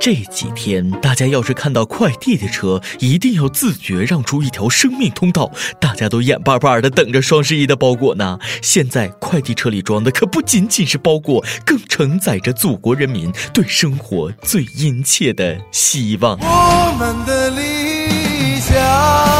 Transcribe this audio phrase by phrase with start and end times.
[0.00, 5.50] 这几天，大家要是看到快递的车，一定要自觉让出一条生命通道。
[5.80, 8.38] 大家都眼巴巴的等着双十一的包裹呢。
[8.62, 16.38] 现在，快递车里装的可不仅仅是包裹，更承载着祖国人民对生活最殷切的希望。
[16.42, 19.37] 我们的理想。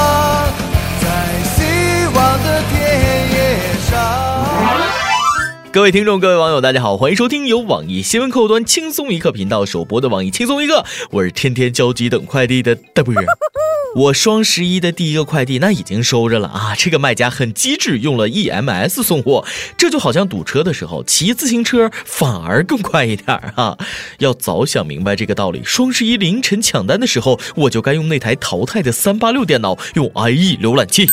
[5.71, 10.81] 各位听众，各位网友，大家好，欢迎收听由网易新闻客户端“轻松一刻”频道首播的《网易轻松一刻》，
[11.11, 13.19] 我是天天焦急等快递的 W。
[13.95, 16.75] 我双十一的第一个快递那已经收着了啊！
[16.75, 19.45] 这个卖家很机智，用了 EMS 送货，
[19.77, 23.77] 这就好像堵车的时候骑自行车反而更快一点啊！
[24.21, 31.07] 要早想明白这个道理，双十一凌晨抢单的时候，我就该用那台淘汰的三八六电脑，用 IE 浏览器。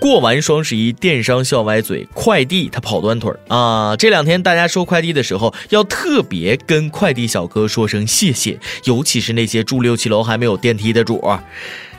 [0.00, 3.94] 过完双十一，电商笑歪嘴，快递他跑断腿儿啊！
[3.94, 11.38] 这两天大家收快递的时候，要特别跟快递小哥说声谢谢，尤其是那些住六七楼还没有电梯的主儿，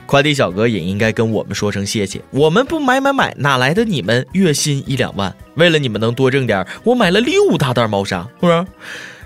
[0.04, 2.20] 快递小哥也应该跟我们说声谢谢。
[2.32, 5.32] 我们不买买买，哪来的你们月薪一两万？
[5.54, 8.66] 为了你们能多挣点，我买了六大袋猫砂，不是？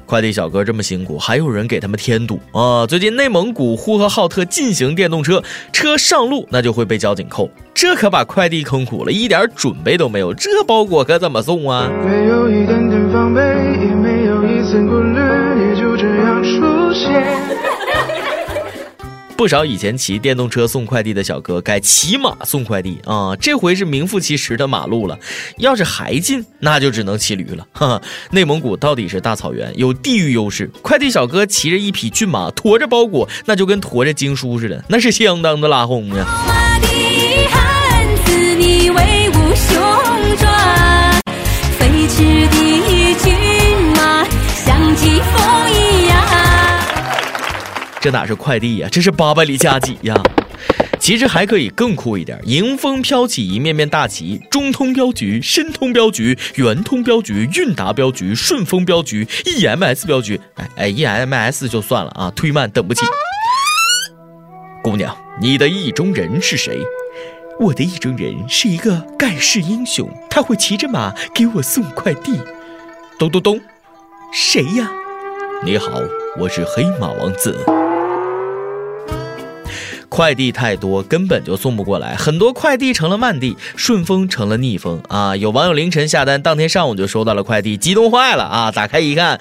[0.07, 2.87] 快递小哥这么辛苦，还有人给他们添堵啊！
[2.87, 11.91] 最近内蒙古呼和浩特禁行电动车，车上路那就会被交警扣，这可把快递坑苦了，一点准备都没有，这包裹可怎么送啊？
[11.91, 17.56] 没没有有一一点点防备，也丝顾虑，就这样出现。
[19.37, 25.19] 不少以前骑电动车送快递的小哥改骑马送快递啊，这回是名副其实的马路了。
[25.59, 27.67] 要是还近，那就只能骑驴了。
[27.73, 36.25] 哈哈，内蒙古到底是大草原，有地域优势，快递小哥骑着一匹骏马，驮着包裹，那就跟驮着经书似的，那是相当的拉轰呀。
[36.47, 41.21] 马的汉子，你威武雄壮，
[41.79, 44.25] 飞驰的骏马，
[44.65, 45.86] 像疾风。
[48.01, 50.15] 这哪是快递呀，这是八百里加急呀！
[50.99, 60.41] 其实还可以更酷一点，迎风飘起一面面大旗：中通镖局、申通镖局、圆通镖局、韵达镖局、顺丰镖局、EMS 镖局。
[60.55, 63.03] 哎哎，EMS 就算了啊，推慢等不起。
[64.83, 66.79] 姑娘，你的意中人是谁？
[67.59, 72.33] 我的意中人是一个盖世英雄，他会骑着马给我送快递。
[73.19, 73.61] 咚咚咚，
[74.33, 74.91] 谁呀？
[75.65, 75.89] 你好，
[76.39, 77.57] 我是黑马王子。
[80.17, 85.37] 快递太多，根本就送不过来，很多快递成了慢递，顺丰成了逆风啊！
[85.37, 88.73] 有网友凌晨下单，当天上午就收到了快递，激动坏了啊！
[88.73, 89.39] 打开一看，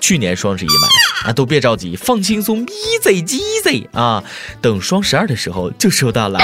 [0.00, 1.32] 去年双十一买的啊！
[1.32, 4.24] 都别着急，放轻松，e a s y easy 啊！
[4.60, 6.40] 等双十二的时候就收到了。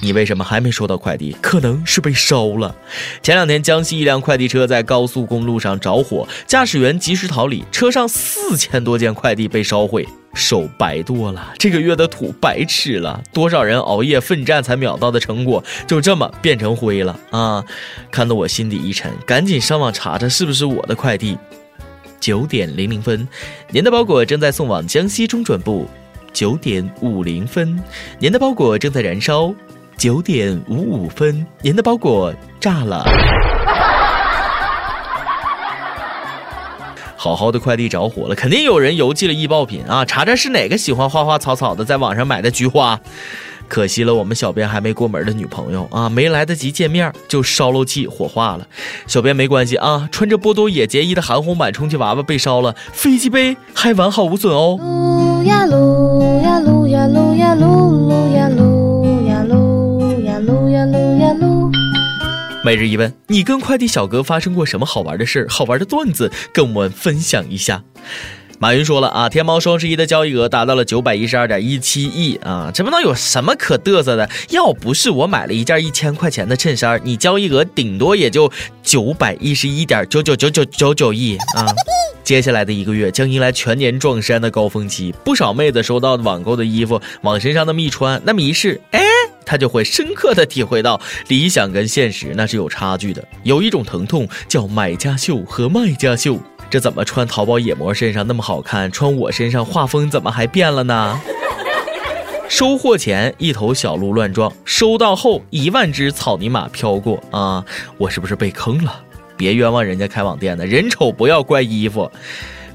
[0.00, 1.36] 你为什么还没收到快递？
[1.42, 2.72] 可能是被烧了。
[3.20, 10.06] 前两天江西一辆快递车在高速公路上着火，驾驶员及时逃离，车上四千多件快递被烧毁。
[10.34, 17.62] 手白剁了，这个月的土白吃了，多少人熬夜奋战才秒到的成果就这么变成灰了啊！
[18.10, 21.36] 看得我心底一沉，赶紧上网查查是不是我的快递。
[22.18, 23.26] 九点零零分，
[23.70, 25.86] 您的包裹正在送往江西中转部。
[26.32, 27.78] 九点五零分，
[28.18, 29.52] 您的包裹正在燃烧。
[29.98, 33.04] 九点五五分，您的包裹炸了。
[37.22, 40.04] 好好的快递着火了，肯定有人邮寄了易爆品啊！
[40.04, 42.98] 查查是哪个喜欢花花草草的，在网上买的菊花。
[43.68, 48.66] 可惜了，我们小编还没过门的女朋友啊，没来得及见面就烧漏气火化了。
[49.06, 54.80] 小编没关系啊，穿着波多野结衣的韩红版充气娃娃被烧了，飞机杯还完好无损哦。
[55.46, 55.64] 呀
[62.74, 65.46] 每日一问：你跟快递小哥发生过什么好玩的事儿？
[65.46, 67.84] 好玩的段子，跟我们分享一下。
[68.62, 74.30] 马云说了啊，天猫双十一的交易额达到了九百一十二点一七亿啊，这不能有什么可嘚瑟的。
[74.50, 78.48] 要不是我买了一件一千块钱的衬衫，你交易额顶多也就
[78.80, 81.66] 九百一十一点九九九九九九亿啊。
[82.22, 89.02] 接下来的一个月将迎来全年撞衫的高峰期，不少妹子收到网购的衣服，往身上那么一穿，那么一试，哎，
[89.44, 93.24] 她就会深刻的体会到理想跟现实那是有差距的。
[93.42, 96.38] 有一种疼痛叫买家秀和卖家秀。
[96.72, 101.20] 这怎么穿淘宝野模身上那么好看，穿我身上画风怎么还变了呢？
[102.48, 107.62] 收货前一头小鹿乱撞，收到后一万只草泥马飘过啊！
[107.98, 109.00] 我是不是被坑了？
[109.36, 112.10] 别冤枉人家开网店的人丑，不要怪衣服。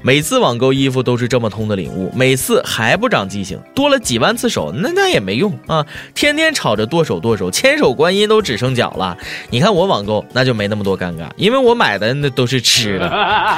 [0.00, 5.84] 每次网购衣服都是这么通的领悟，每次还不长记性，多了几万次手，那那也没用啊！
[6.14, 9.16] 天天吵着剁手剁手，千手观音都只剩脚了。
[9.50, 13.12] 你看我网购那就没那么多尴尬，因为我买的那都是吃的。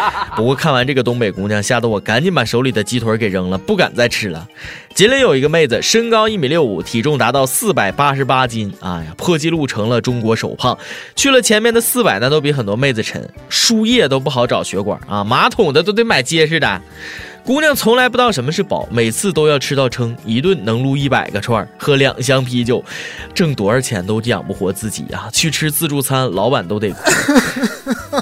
[0.34, 4.48] 不过看完这个东北姑娘，吓得我赶紧把手里的鸡腿给扔了，不敢再吃了。
[4.94, 10.76] 吉林有一个妹子，身高一米六五，体重达到四百八十八斤，哎呀，破纪录成了中国首胖。
[11.14, 16.22] 去了前面的四百，那都比很多妹子沉，输液都不好找血管啊，马桶的都得买。
[16.30, 16.80] 结实的
[17.44, 22.84] 姑娘从来不知道什么是饱，每次都要吃到撑，一顿能撸一百个串儿，喝两箱啤酒，
[23.34, 25.28] 挣多少钱都养不活自己啊！
[25.32, 26.98] 去吃自助餐，老板都得哭。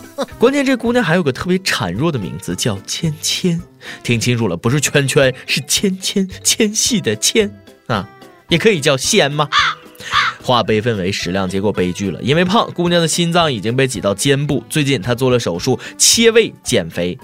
[0.38, 3.60] 关键这姑娘还有个特别孱弱的名字，叫芊芊。
[4.02, 7.50] 听清楚了，不是圈圈，是芊芊，纤细的纤
[7.88, 8.08] 啊，
[8.48, 9.48] 也可以叫纤吗？
[10.42, 14.62] 化悲愤为食量，结果悲剧了，因为胖，姑娘的心脏已经被挤到肩部。
[14.70, 17.18] 最近她做了手术，切胃减肥。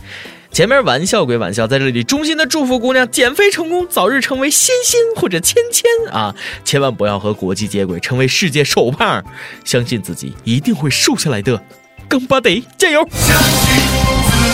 [0.55, 5.85] 前面玩笑归玩笑，在这里衷心的祝福姑娘减肥成功，早日成为仙仙或者芊芊
[6.15, 6.33] 啊！
[6.65, 9.21] 千万不要和国际接轨，成为世界瘦胖
[9.65, 11.61] 相信自己一定会瘦下来的，
[12.09, 13.05] 刚巴得，加油！
[13.11, 13.77] 相信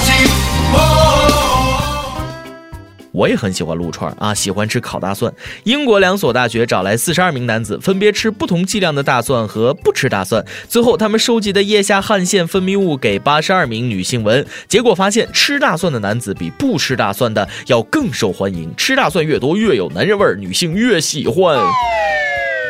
[0.06, 0.24] 自
[1.04, 1.09] 己。
[3.12, 5.32] 我也很喜欢撸串啊，喜欢吃烤大蒜。
[5.64, 10.44] 英国两所大学找来四十二名男子，分别吃不同剂量的大蒜和不吃大蒜。
[10.68, 18.70] 最后，他们收集的腋下汗腺分泌物给八十二名女性闻，结果发现吃大蒜的男子比不吃大蒜的要更受欢迎。
[18.76, 21.58] 吃大蒜越多，越有男人味儿，女性越喜欢。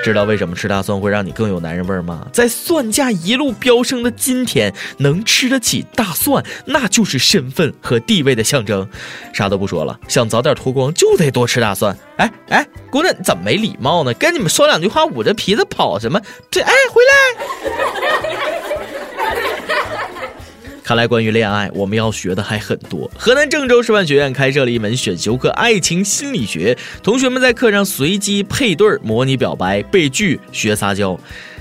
[0.03, 2.27] 知道为什么吃大蒜会让你更有男人味吗？
[2.33, 8.89] 在蒜价一路飙升的今天，能吃得起大蒜，那就是身份和地位的象征。
[9.35, 11.97] 啥都不说了，想早点脱光就得多吃大蒜。
[12.17, 14.15] 哎哎，姑娘，你怎么没礼貌呢？
[14.15, 16.19] 跟你们说两句话，捂着鼻子跑什么？
[16.51, 18.60] 这哎，回来。
[20.91, 23.09] 看来关于恋爱，我们要学的还很多。
[23.17, 31.17] 河南郑州师范学院开设了一门选修课《爱情心理学》，同学们在课上随机配对，模拟表白、被拒、学撒娇。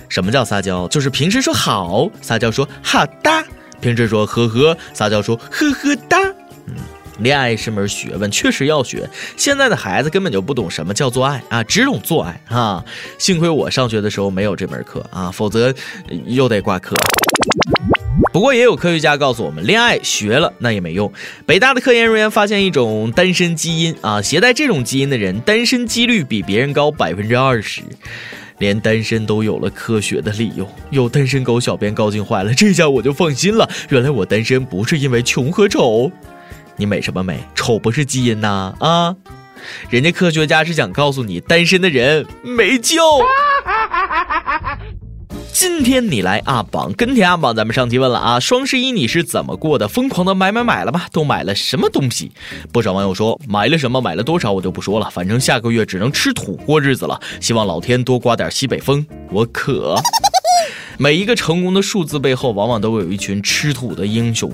[0.10, 0.88] 什么叫撒娇？
[0.88, 3.44] 就是平时说好，撒娇说好哒；
[3.80, 6.18] 平时说呵呵，撒娇说呵呵哒。
[6.66, 6.74] 嗯，
[7.20, 9.08] 恋爱是门学问，确实要学。
[9.38, 12.84] 现在的孩子根本就不懂什么叫做爱啊，只懂做爱啊。
[13.20, 15.72] 幸亏我上学的时候没有这门课啊，否则
[16.26, 16.96] 又得挂科。
[18.33, 21.12] 不过也有科学家告诉我们，恋爱学了那也没用。
[21.45, 27.81] 北大的科研人员发现一种单身基因啊，携带这种基因的人单身几率比别人高百分之二十，
[28.60, 30.68] 连单身都有了科学的理由。
[30.92, 36.12] 有单身狗小编高兴坏了，这下我就放心了，原来我单身不是因为穷和丑，
[36.75, 37.39] 你美什么美？
[37.56, 39.16] 丑不是基因呐啊！
[39.89, 43.00] 人家科学家是想告诉你，单身的人没救。
[45.61, 49.85] 今天你来阿榜跟帖阿榜，咱们上期问了啊，双十一你是怎么过的？
[49.89, 51.07] 疯狂的买买买了吧？
[51.11, 52.31] 都买了什么东西？
[52.71, 57.19] 不少网友说买了什么，买了多少，我就不说了，反正下个月只能吃土过日子了。
[57.41, 60.00] 希望老天多刮点西北风，我渴。
[60.98, 64.52] 每一个成功的数字背后，往往都有一群吃土的英雄。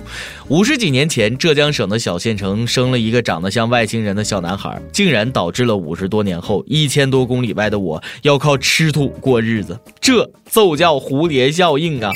[0.47, 9.77] 五十几年前，浙江省的小县城生了一个长得像外星人的小男孩，竟然导致了五十多年后，一千多公里外的我要靠吃土过日子。
[9.99, 12.11] 这就叫蝴蝶效应啊！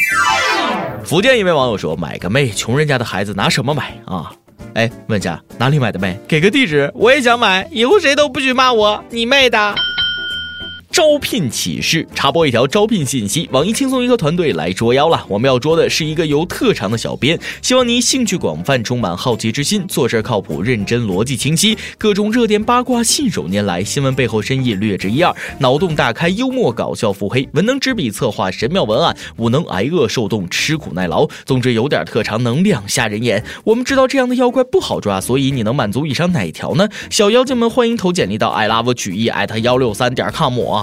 [1.04, 4.32] 福建一位网友说：“买个妹，穷人家的孩子拿什么买啊？”
[4.76, 7.68] 哎，问下哪里买的妹，给个地址，我也想买。
[7.72, 9.76] 以后谁都不许骂我，你妹的！
[10.92, 13.48] 招聘启事，插播一条招聘信息。
[13.52, 17.40] 网易轻松一刻团队来捉妖了，我们要捉的是一个有特长的小编。
[17.62, 31.28] 希望您兴趣广泛，充满好奇之心，做事靠谱、认真、逻辑清晰，各种热点八卦信手拈来，新闻背后深意略知一二，脑洞大开，幽默搞笑，腹黑，文能执笔策划神妙文案，武能挨饿受冻，吃苦耐劳。
[31.46, 33.44] 总之有点特长，能亮瞎人眼。
[33.64, 36.90] 我们知道这样的妖怪不好抓，所以你能满足以上哪条呢？
[37.12, 40.79] 小妖精们，欢迎投简历到 i love 据艺 at 幺六三点 com。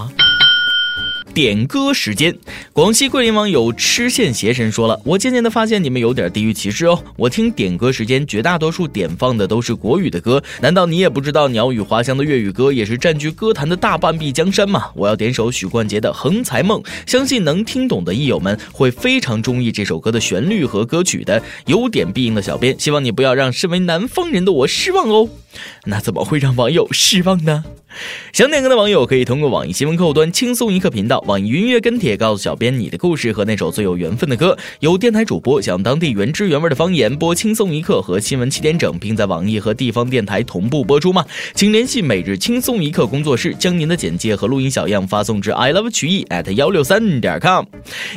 [1.37, 2.35] 点歌时间，
[2.73, 6.99] 广西桂林网友痴线邪神说了，我渐渐的发现你们有点地域歧视哦。
[7.14, 14.87] 我听点歌时间，绝大多数点放的都是国语的歌，难道你也不知道鸟语花香的粤语歌也是占据歌坛的大半壁江山吗？
[14.95, 21.43] 我要点首许冠杰的《横财梦》，相信能听懂的艺友们会非常中意这首歌的旋律和歌曲的。
[21.66, 25.28] 有点必应的小编，希望你不要让身为南方人的我失望哦。
[25.87, 27.64] 那怎么会让网友失望呢？
[28.31, 31.25] 想点歌的网友可以通过网易新闻客户端轻松一刻频道。
[31.26, 41.26] 网易云音乐跟帖告诉小编，你的故事和那首最有缘分的歌，由电台主播向当地原汁原味的方言，播轻松一刻和新闻七点整，并在网易和地方电台同步播出吗？
[41.54, 47.64] 请联系每日轻松一刻工作室，将您的简介和录音小样发送至 i love 曲艺 at 幺六三点 com。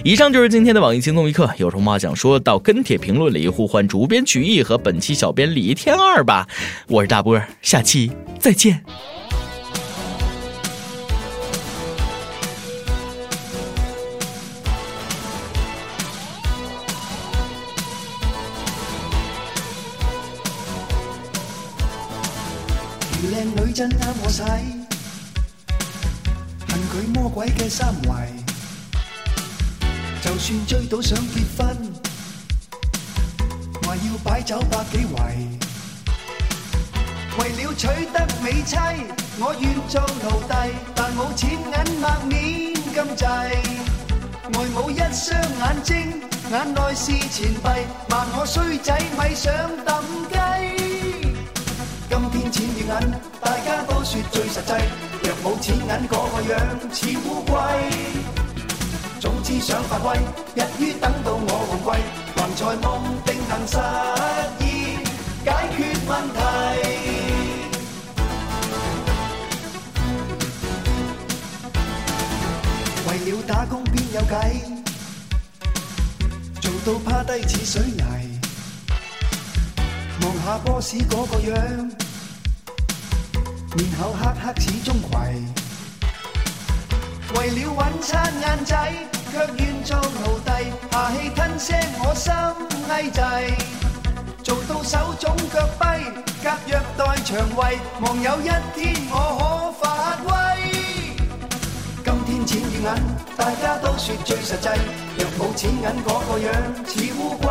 [0.03, 6.47] 以上就是今天的网易轻松一刻，有什么话想说到跟帖评论里，互换主编曲艺和本期小编李天二吧。
[6.87, 8.79] 我是大波儿，下期再见。
[24.23, 24.87] 我使恨
[26.89, 28.09] 佢魔鬼嘅三围，
[30.23, 31.67] 就算追到想结婚，
[33.83, 35.17] 话要摆酒百几围。
[37.37, 38.75] 为了取得美妻，
[39.39, 40.53] 我愿做徒弟，
[40.95, 43.25] 但冇钱银百面金制，
[44.55, 47.63] 外母一双眼睛，眼内是钱币，
[48.09, 49.53] 万可衰仔咪想
[49.85, 50.38] 抌
[52.51, 52.89] 钱与银，
[53.39, 54.73] 大家都说最实际。
[55.23, 56.59] 若冇钱银，嗰个样
[56.91, 57.53] 似乌龟。
[59.19, 60.17] 总之想发威，
[60.55, 61.47] 日于等到我
[61.85, 61.91] 旺季，
[62.35, 62.89] 还在梦
[63.23, 63.77] 定能实
[64.59, 64.65] 现，
[65.45, 66.37] 解决问题。
[73.05, 74.35] 为了打工边有计，
[76.61, 78.03] 做到趴低似水泥，
[80.23, 81.55] 望下波士嗰个样。
[83.75, 85.35] 面口黑黑似钟馗。
[87.37, 88.93] 为了揾餐晏仔，
[89.31, 92.33] 却愿做奴隶，下气吞声我心
[92.89, 93.63] 翳滞。
[94.41, 96.01] 做到手肿脚跛，
[96.43, 100.71] 夹虐待肠胃，望有一天我可发威。
[102.03, 102.89] 今天钱与银，
[103.37, 104.69] 大家都说最实际，
[105.15, 106.51] 若冇钱银嗰个样
[106.87, 107.45] 似乌龟。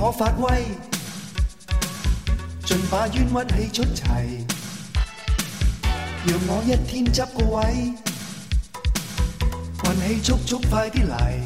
[0.06, 0.62] 我发威，
[2.64, 4.04] 尽把冤屈气出齐，
[6.24, 7.92] 让我一天执个位，
[9.82, 11.40] 运气速速快啲嚟，